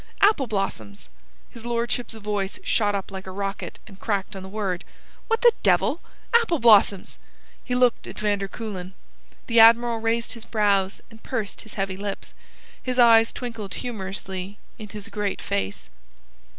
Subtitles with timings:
[0.21, 1.09] "Apple blossoms!"
[1.51, 4.83] His lordship's voice shot up like a rocket, and cracked on the word.
[5.27, 6.01] "What the devil...?
[6.33, 7.19] Apple blossoms!"
[7.63, 8.93] He looked at van der Kuylen.
[9.45, 12.33] The Admiral raised his brows and pursed his heavy lips.
[12.81, 15.91] His eyes twinkled humourously in his great face.